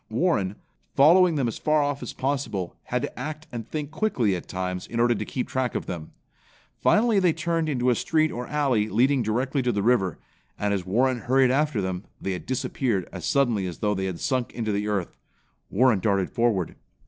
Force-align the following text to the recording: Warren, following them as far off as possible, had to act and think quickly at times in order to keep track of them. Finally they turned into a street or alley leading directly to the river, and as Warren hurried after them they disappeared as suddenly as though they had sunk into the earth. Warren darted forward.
Warren, 0.09 0.55
following 0.95 1.35
them 1.35 1.47
as 1.47 1.59
far 1.59 1.83
off 1.83 2.01
as 2.01 2.11
possible, 2.11 2.75
had 2.85 3.03
to 3.03 3.19
act 3.19 3.45
and 3.51 3.67
think 3.69 3.91
quickly 3.91 4.35
at 4.35 4.47
times 4.47 4.87
in 4.87 4.99
order 4.99 5.13
to 5.13 5.25
keep 5.25 5.47
track 5.47 5.75
of 5.75 5.85
them. 5.85 6.09
Finally 6.81 7.19
they 7.19 7.33
turned 7.33 7.69
into 7.69 7.91
a 7.91 7.93
street 7.93 8.31
or 8.31 8.47
alley 8.47 8.89
leading 8.89 9.21
directly 9.21 9.61
to 9.61 9.71
the 9.71 9.83
river, 9.83 10.17
and 10.57 10.73
as 10.73 10.87
Warren 10.87 11.19
hurried 11.19 11.51
after 11.51 11.81
them 11.81 12.03
they 12.19 12.39
disappeared 12.39 13.07
as 13.11 13.25
suddenly 13.27 13.67
as 13.67 13.77
though 13.77 13.93
they 13.93 14.05
had 14.05 14.19
sunk 14.19 14.51
into 14.53 14.71
the 14.71 14.87
earth. 14.87 15.19
Warren 15.69 15.99
darted 15.99 16.31
forward. 16.31 16.73